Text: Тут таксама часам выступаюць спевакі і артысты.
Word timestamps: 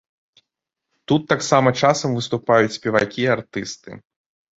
Тут 1.11 1.21
таксама 1.33 1.73
часам 1.81 2.15
выступаюць 2.19 2.73
спевакі 2.79 3.21
і 3.25 3.29
артысты. 3.35 3.91